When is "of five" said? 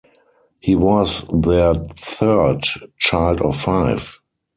3.39-4.19